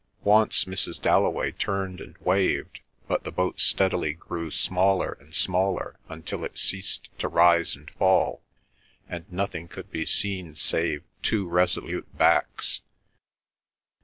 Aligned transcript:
Once 0.23 0.65
Mrs. 0.65 0.99
Dalloway 0.99 1.51
turned 1.51 2.01
and 2.01 2.17
waved; 2.17 2.79
but 3.07 3.23
the 3.23 3.31
boat 3.31 3.59
steadily 3.59 4.13
grew 4.13 4.49
smaller 4.49 5.15
and 5.19 5.35
smaller 5.35 5.99
until 6.09 6.43
it 6.43 6.57
ceased 6.57 7.07
to 7.19 7.27
rise 7.27 7.75
and 7.75 7.91
fall, 7.91 8.41
and 9.07 9.31
nothing 9.31 9.67
could 9.67 9.91
be 9.91 10.07
seen 10.07 10.55
save 10.55 11.03
two 11.21 11.47
resolute 11.47 12.17
backs. 12.17 12.81